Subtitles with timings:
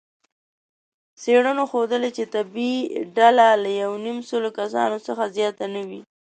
[1.21, 2.77] څېړنو ښودلې، چې طبیعي
[3.15, 6.01] ډله له یونیمسلو کسانو څخه زیاته نه وي.